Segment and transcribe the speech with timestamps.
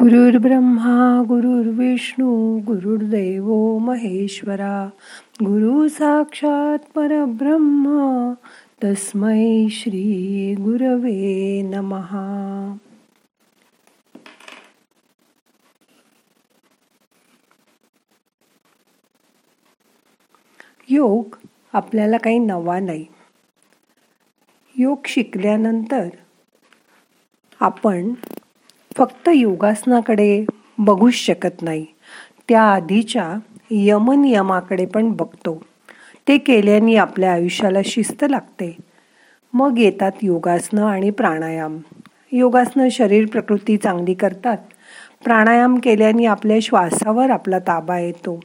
[0.00, 4.90] गुरुर् ब्रह्मा गुरुर्विष्णू गुरुर्देव महेश्वरा
[5.34, 8.32] गुरु साक्षात परब्रह्म
[8.84, 12.76] तस्मै श्री गुरवे नमहा
[20.88, 21.36] योग
[21.72, 23.06] आपल्याला काही नवा नाही.
[24.78, 26.08] योग शिकल्यानंतर
[27.60, 28.14] आपण
[29.00, 30.44] फक्त योगासनाकडे
[30.78, 31.86] बघूच शकत नाही.
[32.48, 33.34] त्या आधीच्या
[33.70, 35.62] यमनियमाकडे पण बघतो.
[36.28, 38.76] ते केल्याने आपल्या आयुष्याला शिस्त लागते.
[39.52, 41.78] मग येतात योगासनं आणि प्राणायाम.
[42.32, 44.56] योगासनं शरीर प्रकृती चांगली करतात.
[45.24, 48.40] प्राणायाम केल्याने आपल्या श्वासावर आपला ताबा येतो.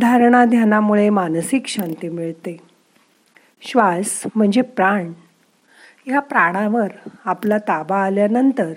[0.00, 2.56] धारणा ध्यानामुळे मानसिक शांती मिळते.
[3.62, 5.12] श्वास म्हणजे प्राण.
[6.06, 6.88] या प्राणावर
[7.24, 8.72] आपला ताबा आल्यानंतर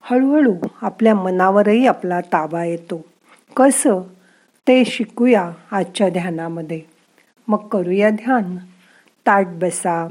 [0.00, 3.04] हळूहळू आपल्या मनावरही आपला ताबा येतो.
[3.56, 4.00] कसं?
[4.68, 6.80] ते शिकूया आजच्या ध्यानामध्ये.
[7.48, 8.56] मग करूया ध्यान.
[9.26, 10.08] ताट बसा.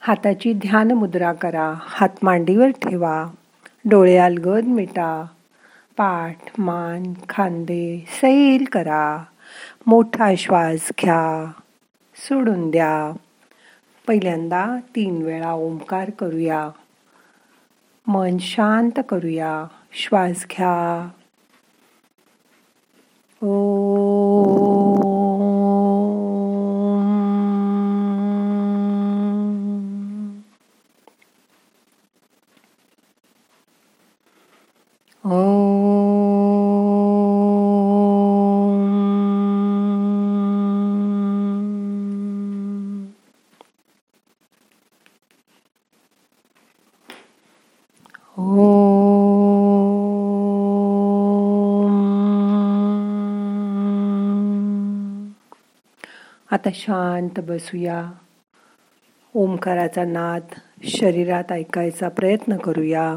[0.00, 1.74] हाताची ध्यान मुद्रा करा.
[1.80, 3.26] हात मांडीवर ठेवा.
[3.84, 5.26] डोळे अलगद मिटा.
[5.96, 9.24] पाठ मान खांदे सैल करा.
[9.86, 11.50] मोठा श्वास घ्या.
[12.16, 13.16] सोडून द्या.
[14.08, 16.70] पहिल्यांदा तीन वेळा ओंकार करूया.
[18.06, 19.64] मन शांत करूया.
[19.92, 21.08] श्वास घ्या.
[35.24, 35.77] ओ
[56.58, 58.12] आता शांत बसूया.
[59.34, 60.42] ओमकाराचा नाद
[60.84, 63.14] शरीरात ऐकायचा प्रयत्न करूया.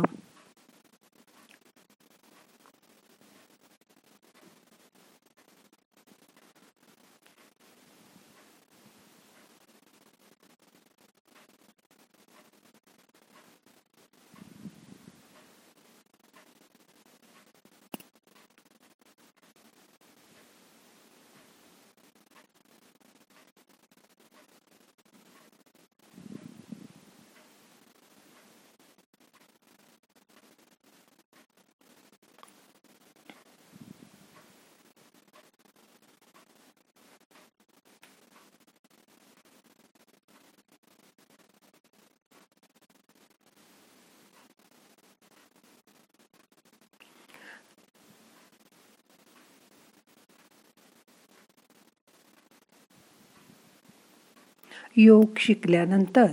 [54.95, 56.25] योग शिकल्यानंतर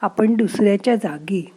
[0.00, 1.52] आपण दुसऱ्याच्या जागी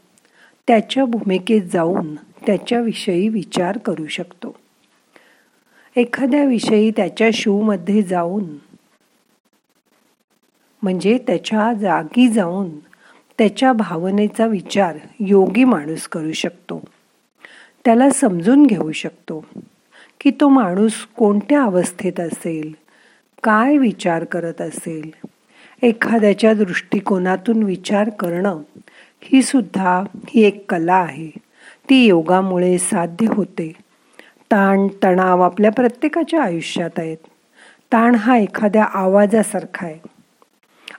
[0.68, 4.56] त्याच्या भूमिकेत जाऊन त्याच्याविषयी विचार करू शकतो.
[5.96, 8.44] एखाद्या विषयी त्याच्या शूमध्ये जाऊन
[10.82, 12.70] म्हणजे त्याच्या जागी जाऊन
[13.38, 16.84] त्याच्या भावनेचा विचार योगी माणूस करू शकतो.
[17.86, 19.46] त्याला समजून घेऊ शकतो
[20.22, 22.74] की तो माणूस कोणत्या अवस्थेत असेल
[23.44, 25.28] काय विचार करत असेल
[25.82, 28.62] एखाद्याच्या दृष्टिकोनातून विचार करणं
[29.22, 31.30] ही सुद्धा ही एक कला आहे.
[31.90, 33.74] ती योगामुळे साध्य होते.
[34.52, 37.18] ताण तणाव आपल्या प्रत्येकाच्या आयुष्यात आहेत.
[37.94, 40.00] ताण हा एखाद्या आवाजासारखा आहे.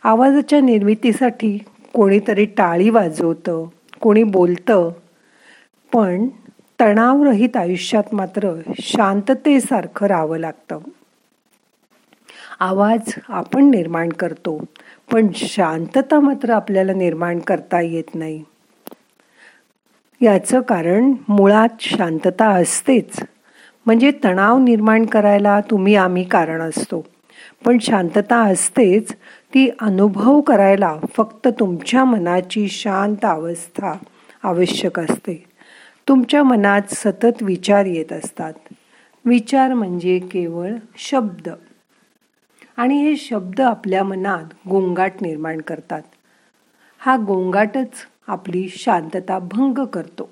[0.05, 1.59] आवाजाच्या निर्मितीसाठी
[1.93, 3.66] कोणीतरी टाळी वाजवतं
[4.00, 4.91] कोणी बोलतं
[5.93, 6.28] पण
[6.81, 10.78] तणावरहित आयुष्यात मात्र शांततेसारखं राहावं लागतं.
[12.61, 14.65] आवाज आपण निर्माण करतो
[15.13, 18.43] पण शांतता मात्र आपल्याला निर्माण करता येत नाही.
[20.23, 23.21] याचं कारण मुळात शांतता असतेच.
[23.87, 27.07] म्हणजे तणाव निर्माण करायला तुम्ही आम्ही कारण असतो.
[27.65, 29.13] पण शांतता असतेच
[29.54, 33.93] ती अनुभव करायला फक्त तुमच्या मनाची शांत अवस्था
[34.43, 35.45] आवश्यक असते.
[36.09, 38.53] तुमच्या मनात सतत विचार येत असतात.
[39.25, 41.49] विचार म्हणजे केवळ शब्द.
[42.78, 46.03] आणि हे शब्द आपल्या मनात गोंगाट निर्माण करतात.
[46.98, 47.89] हा गोंगाटच
[48.27, 50.30] आपली शांतता भंग करतो.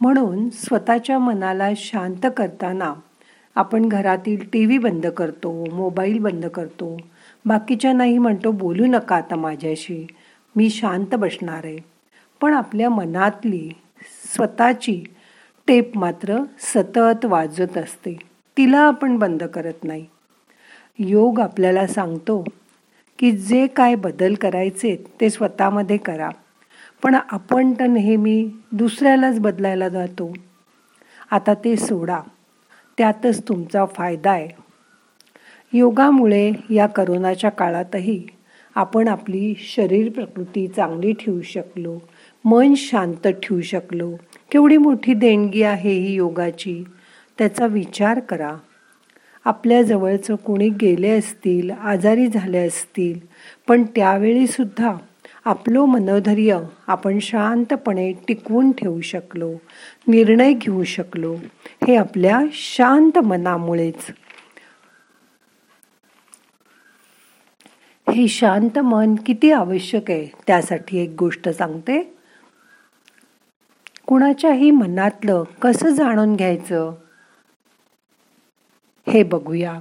[0.00, 2.94] म्हणून स्वतःच्या मनाला शांत करताना
[3.54, 6.96] आपण घरातील टी व्ही बंद करतो मोबाईल बंद करतो.
[7.46, 10.06] बाकीच्या नाही म्हणतो बोलू नका आता माझ्याशी
[10.56, 11.78] मी शांत बसणार आहे.
[12.40, 13.70] पण आपल्या मनातली
[14.34, 15.04] स्वतःची
[15.66, 18.18] टेप मात्र सतत वाजत असते.
[18.56, 20.06] तिला आपण बंद करत नाही.
[20.98, 22.44] योग आपल्याला सांगतो
[23.18, 26.30] की जे काय बदल करायचे ते स्वतःमध्ये करा.
[27.02, 30.32] पण आपण तर नेहमी दुसऱ्यालाच बदलायला जातो.
[31.30, 32.20] आता ते सोडा.
[32.98, 34.48] त्यातच तुमचा फायदा आहे.
[35.72, 38.26] योगामुळे या करोनाच्या काळातही
[38.74, 41.98] आपण आपली शरीर प्रकृती चांगली ठेवू शकलो
[42.44, 44.16] मन शांत ठेवू शकलो.
[44.50, 46.84] केवढी मोठी देणगी आहे ही योगाची?
[47.38, 48.56] त्याचा विचार करा.
[49.46, 53.18] आपल्या जवळचं कोणी गेले असतील आजारी झाले असतील
[53.68, 54.94] पण त्यावेळी सुद्धा
[55.44, 59.52] आपलं मनोधैर्य आपण शांतपणे टिकवून ठेवू शकलो
[60.08, 61.34] निर्णय घेऊ शकलो
[61.86, 64.06] हे आपल्या शांत मनामुळेच.
[68.12, 72.16] हे शांत मन किती आवश्यक आहे त्यासाठी एक गोष्ट सांगते.
[74.06, 76.94] कुणाच्याही मनातलं कसं जाणून घ्यायचं?
[79.16, 79.80] हे बघूया.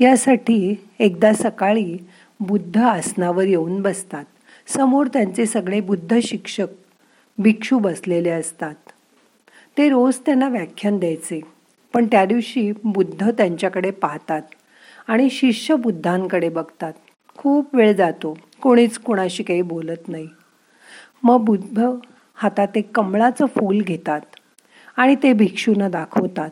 [0.00, 1.98] यासाठी एकदा सकाळी
[2.40, 4.24] बुद्ध आसनावर येऊन बसतात.
[4.66, 6.66] समोर त्यांचे सगळे बुद्ध शिक्षक
[7.38, 8.74] भिक्षू बसलेले असतात.
[9.78, 11.40] ते रोज त्यांना व्याख्यान द्यायचे.
[11.94, 14.42] पण त्या दिवशी बुद्ध त्यांच्याकडे पाहतात
[15.06, 16.92] आणि शिष्य बुद्धांकडे बघतात.
[17.36, 18.38] खूप वेळ जातो.
[18.62, 20.28] कोणीच कोणाशी काही बोलत नाही.
[21.22, 21.90] मग बुद्ध
[22.34, 24.20] हातात एक कमळाचं फूल घेतात
[24.96, 26.50] आणि ते भिक्षूंना दाखवतात.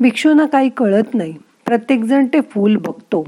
[0.00, 1.34] भिक्षूंना काही कळत नाही.
[1.66, 3.24] प्रत्येकजण ते फूल बघतो.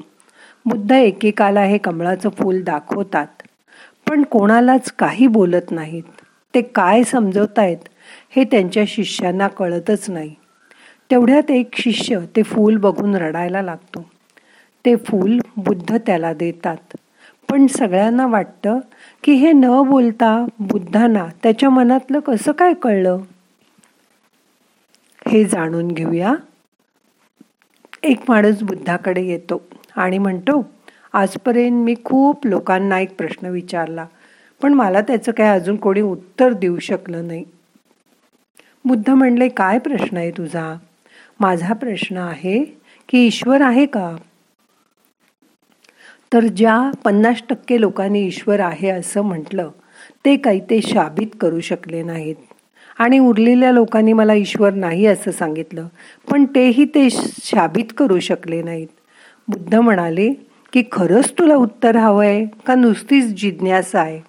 [0.67, 3.27] बुद्ध एकेकाला हे कमळाचं फूल दाखवतात.
[4.09, 6.03] पण कोणालाच काही बोलत नाहीत.
[6.55, 7.77] ते काय समजवतायत
[8.37, 10.35] हे त्यांच्या शिष्यांना कळतच नाही.
[11.11, 14.05] तेवढ्यात एक शिष्य ते फूल बघून रडायला लागतो.
[14.85, 16.97] ते फूल बुद्ध त्याला देतात.
[17.51, 18.79] पण सगळ्यांना वाटतं
[19.25, 23.19] की हे न बोलता बुद्धांना त्याच्या मनातलं कसं काय कळलं?
[25.29, 26.35] हे जाणून घेऊया.
[28.07, 29.63] एक माणूस बुद्धाकडे येतो
[29.97, 30.63] आणि म्हणतो
[31.13, 34.07] आजपर्यंत मी खूप लोकांना एक प्रश्न विचारला
[34.61, 37.45] पण मला त्याचं काय अजून कोणी उत्तर देऊ शकलं नाही.
[38.85, 40.75] बुद्ध म्हणले काय प्रश्न आहे तुझा?
[41.41, 42.65] माझा प्रश्न आहे
[43.09, 44.17] की ईश्वर आहे का?
[46.33, 49.71] तर ज्या पन्नास टक्के लोकांनी ईश्वर आहे असं म्हटलं
[50.25, 52.46] ते काही ते शाबित करू शकले नाहीत.
[52.99, 55.87] आणि उरलेल्या लोकांनी मला ईश्वर नाही असं सांगितलं.
[56.31, 57.09] पण तेही ते
[57.45, 58.87] शाबित करू शकले नाहीत.
[59.49, 60.33] बुद्ध म्हणाले
[60.73, 62.75] की खरंच तुला उत्तर हवं आहे का?
[62.75, 64.21] नुसतीच जिज्ञासा आहे.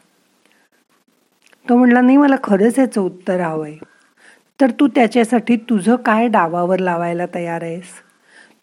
[1.70, 3.78] तो म्हणला नाही मला खरंच याचं उत्तर हवं आहे
[4.62, 7.90] तर तू त्याच्यासाठी तुझं काय डावावर लावायला तयार आहेस?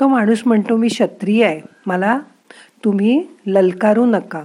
[0.00, 1.60] तो माणूस म्हणतो मी क्षत्रिय आहे.
[1.86, 2.18] मला
[2.84, 4.42] तुम्ही ललकारू नका.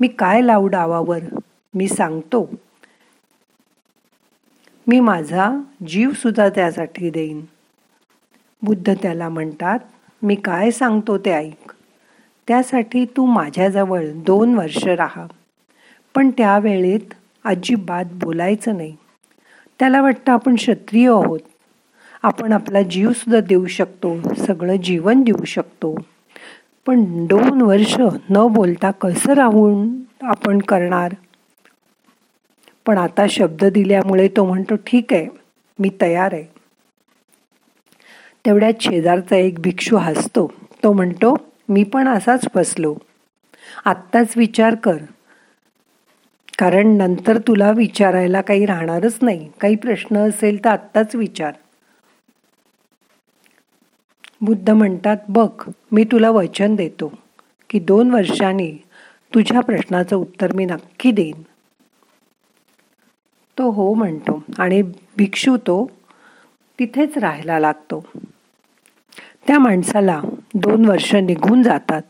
[0.00, 1.18] मी काय लावू डावावर?
[1.74, 2.50] मी सांगतो.
[4.86, 7.40] मी माझा जीवसुद्धा त्यासाठी देईन.
[8.62, 9.78] बुद्ध त्याला म्हणतात
[10.22, 11.72] मी काय सांगतो ते ऐक.
[12.48, 15.26] त्यासाठी तू माझ्याजवळ दोन वर्ष राहा.
[16.14, 17.14] पण त्यावेळेत
[17.44, 18.96] अजिबात बोलायचं नाही.
[19.78, 21.40] त्याला वाटतं आपण क्षत्रिय आहोत.
[22.22, 25.94] आपण आपला जीवसुद्धा देऊ शकतो सगळं जीवन देऊ शकतो.
[26.86, 27.96] पण दोन वर्ष
[28.30, 29.88] न बोलता कसं राहून
[30.22, 31.14] आपण करणार?
[32.86, 35.26] पण आता शब्द दिल्यामुळे तो म्हणतो ठीक आहे
[35.78, 36.44] मी तयार आहे.
[38.46, 40.52] तेवढ्यात शेजारचा एक भिक्षू हसतो.
[40.82, 41.36] तो म्हणतो
[41.68, 42.96] मी पण असाच फसलो.
[43.84, 44.96] आत्ताच विचार कर.
[46.58, 49.50] कारण नंतर तुला विचारायला काही राहणारच नाही.
[49.60, 51.52] काही प्रश्न असेल तर आत्ताच विचार.
[54.40, 57.12] बुद्ध म्हणतात बघ मी तुला वचन देतो
[57.70, 58.72] की दोन वर्षांनी
[59.34, 61.42] तुझ्या प्रश्नाचं उत्तर मी नक्की देईन.
[63.58, 64.82] तो हो म्हणतो आणि
[65.16, 65.90] भिक्षू तो
[66.78, 68.04] तिथेच राहायला लागतो.
[69.46, 70.20] त्या माणसाला
[70.54, 72.02] दोन वर्ष निघून जातात.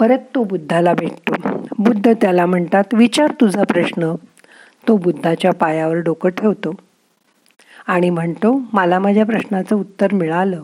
[0.00, 1.34] परत तो बुद्धाला भेटतो.
[1.78, 4.14] बुद्ध त्याला म्हणतात विचार तुझा प्रश्न.
[4.88, 6.74] तो बुद्धाच्या पायावर डोकं ठेवतो
[7.86, 10.62] आणि म्हणतो मला माझ्या प्रश्नाचं उत्तर मिळालं.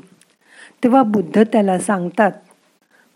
[0.84, 2.32] तेव्हा बुद्ध त्याला सांगतात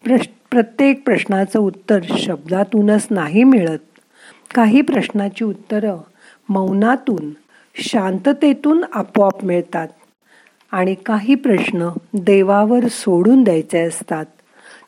[0.05, 3.92] प्रश् प्रत्येक प्रश्नाचं उत्तर शब्दातूनच नाही मिळत.
[4.55, 5.97] काही प्रश्नाची उत्तरं
[6.49, 7.31] मौनातून
[7.75, 9.89] शांततेतून आपोआप मिळतात.
[10.73, 14.25] आणि काही प्रश्न देवावर सोडून द्यायचे असतात.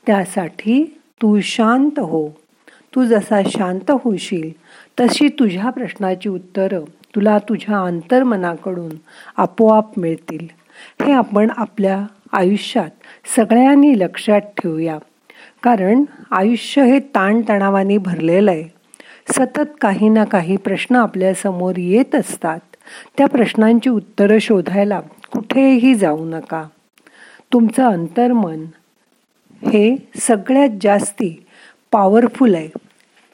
[0.07, 2.29] त्यासाठी तू शांत हो.
[2.95, 4.51] तू जसा शांत होशील
[5.01, 6.81] तशी तुझ्या प्रश्नाची उत्तरं
[7.15, 8.93] तुला तुझ्या अंतर्मनाकडून
[9.37, 10.47] आपोआप मिळतील.
[11.07, 12.91] हे आपण आपल्या आयुष्यात
[13.37, 14.99] सगळ्यांनी लक्षात ठेवूया.
[15.63, 18.74] कारण आयुष्य हे ताणतणावाने भरलेलं आहे.
[19.29, 22.59] सतत काही ना काही प्रश्न आपल्यासमोर येत असतात.
[23.19, 25.01] त्या प्रश्नांची उत्तरं शोधायला
[25.33, 26.65] कुठेही जाऊ नका.
[27.53, 28.65] तुमचं अंतर्मन
[29.63, 31.47] हे सगळ्यात जास्ती
[31.93, 32.69] पॉवरफुल आहे.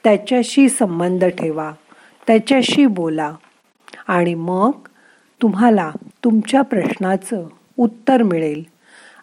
[0.03, 1.71] त्याच्याशी संबंध ठेवा.
[2.27, 3.31] त्याच्याशी बोला.
[4.07, 4.71] आणि मग
[5.41, 5.91] तुम्हाला
[6.23, 8.63] तुमच्या प्रश्नाचं उत्तर मिळेल.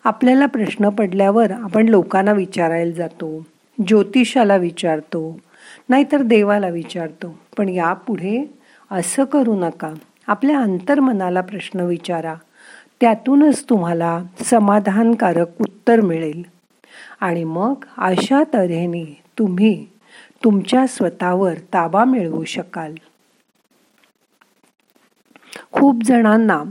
[0.04, 3.46] आपल्याला प्रश्न पडल्यावर आपण लोकांना विचारायला जातो.
[3.86, 5.38] ज्योतिषाला विचारतो.
[5.88, 8.54] नाहीतर देवाला विचारतो पण यापुढे
[8.90, 9.94] असं करू नका.
[10.26, 12.34] आपल्या अंतर्मनाला प्रश्न विचारा.
[13.00, 16.42] त्यातूनच तुम्हाला समाधानकारक उत्तर मिळेल.
[17.20, 19.86] आणि मग अशा तऱ्हेने तुम्ही
[20.44, 22.94] तुमच्या स्वतःवर ताबा मिळवू शकाल.
[25.72, 26.62] खूप जणांना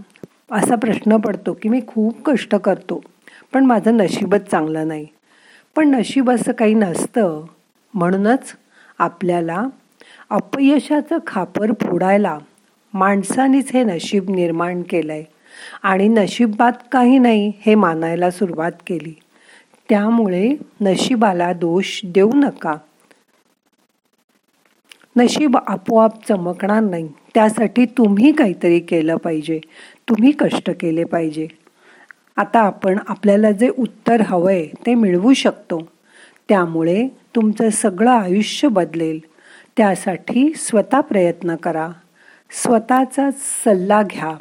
[0.51, 3.03] असा प्रश्न पडतो की मी खूप कष्ट करतो
[3.53, 5.07] पण माझं नशीबच चांगलं नाही.
[5.75, 7.45] पण नशीब असं काही नसतं
[7.93, 8.53] म्हणूनच
[8.99, 9.65] आपल्याला
[10.29, 12.37] अपयशाचं खापर फोडायला
[12.93, 15.23] माणसानेच हे नशीब निर्माण केलंय.
[15.83, 19.15] आणि नशिबात काही नाही हे मानायला सुरुवात केली.
[19.89, 22.75] त्यामुळे नशिबाला दोष देऊ नका.
[25.17, 27.09] नशीब आपोआप चमकणार नाही.
[27.33, 29.59] त्यासाठी तुम्ही काहीतरी केलं पाहिजे.
[30.09, 31.47] तुम्ही कष्ट केले पाहिजे.
[32.37, 35.87] आता आपण आपल्याला जे उत्तर हवंय ते मिळवू शकतो.
[36.49, 37.07] त्यामुळे
[37.38, 39.20] तुमचं सगळं आयुष्य बदलेल.
[39.77, 41.89] त्यासाठी स्वतः प्रयत्न करा.
[42.51, 44.36] स्वतःचा सल्ला घ्या.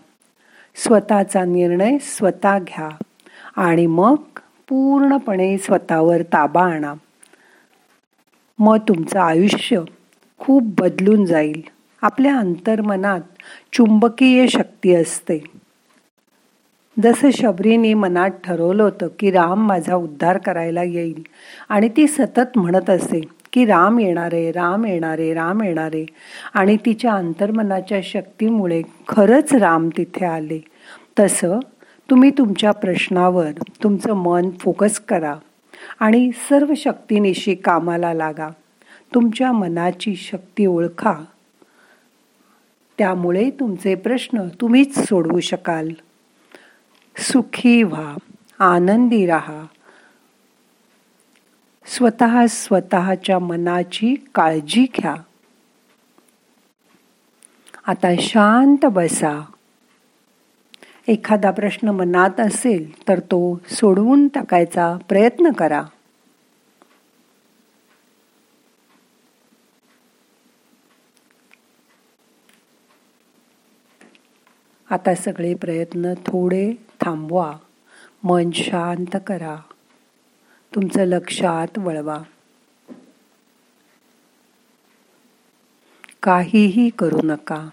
[0.76, 2.88] स्वतःचा निर्णय स्वतः घ्या.
[3.56, 4.14] आणि मग
[4.68, 6.94] पूर्णपणे स्वतःवर ताबा आणा.
[8.58, 9.80] मग तुमचं आयुष्य
[10.38, 11.62] खूप बदलून जाईल.
[12.02, 13.20] आपल्या अंतर्मनात
[13.72, 15.55] चुंबकीय शक्ती असते.
[17.02, 21.22] जसं शबरीने मनात ठरवलं होतं की राम माझा उद्धार करायला येईल.
[21.68, 23.20] आणि ती सतत म्हणत असे
[23.52, 26.06] की राम येणारे राम येणारे राम येणारे.
[26.54, 30.60] आणि तिच्या अंतर्मनाच्या शक्तीमुळे खरंच राम तिथे आले.
[31.18, 31.58] तसं
[32.10, 33.50] तुम्ही तुमच्या प्रश्नावर
[33.82, 35.34] तुमचं मन फोकस करा
[36.00, 38.48] आणि सर्व शक्तीनिशी कामाला लागा.
[39.14, 41.14] तुमच्या मनाची शक्ती ओळखा.
[42.98, 45.88] त्यामुळे तुमचे प्रश्न तुम्हीच सोडवू शकाल.
[47.18, 48.16] सुखी व्हा
[48.58, 49.66] आनंदी राहा.
[51.86, 55.14] स्वतः स्वतःच्या मनाची काळजी घ्या.
[57.86, 59.44] आता शांत बसा.
[61.08, 65.82] एखादा प्रश्न मनात असेल तर तो सोडवून टाकायचा प्रयत्न करा.
[74.90, 77.56] आता सगळे प्रयत्न थोडे थांबवा.
[78.24, 79.56] मन शांत करा.
[80.74, 82.22] तुमचं लक्षात वळवा.
[86.22, 87.68] काहीही करू नका.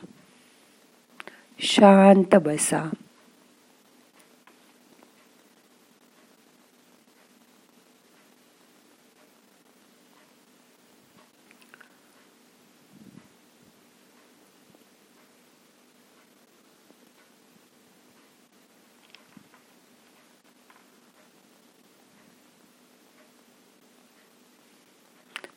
[1.60, 2.90] शांत बसा.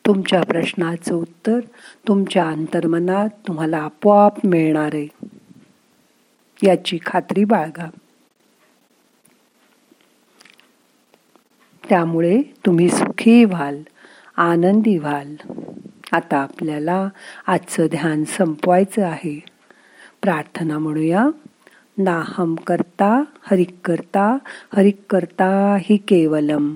[0.07, 1.59] तुमच्या प्रश्नाचं उत्तर
[2.07, 5.07] तुमच्या अंतर्मनात तुम्हाला आपोआप मिळणार आहे.
[6.63, 7.89] याची खात्री बाळगा.
[11.89, 13.83] त्यामुळे तुम्ही सुखी व्हाल
[14.37, 15.35] आनंदी व्हाल.
[16.11, 17.09] आता आपल्याला
[17.47, 19.43] आजचं ध्यान संपवायचं आहे.
[20.21, 21.27] प्रार्थना म्हणूया.
[21.97, 24.37] नाहम करता हरिक करता
[24.75, 26.75] हरिक करता हि केवलम.